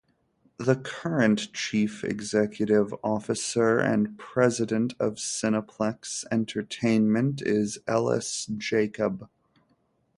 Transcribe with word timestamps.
The 0.57 0.77
current 0.77 1.53
Chief 1.53 2.03
Executive 2.03 2.91
Officer 3.03 3.77
and 3.77 4.17
President 4.17 4.95
of 4.99 5.17
Cineplex 5.19 6.25
Entertainment 6.31 7.43
is 7.43 7.77
Ellis 7.85 8.47
Jacob. 8.57 9.29